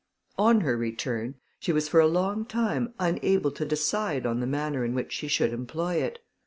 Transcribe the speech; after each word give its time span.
On 0.39 0.61
her 0.61 0.75
return, 0.77 1.35
she 1.59 1.71
was 1.71 1.87
for 1.87 1.99
a 1.99 2.07
long 2.07 2.43
time 2.43 2.91
unable 2.97 3.51
to 3.51 3.65
decide 3.65 4.25
on 4.25 4.39
the 4.39 4.47
manner 4.47 4.83
in 4.83 4.95
which 4.95 5.11
she 5.13 5.27
should 5.27 5.53
employ 5.53 5.97
it. 5.97 6.17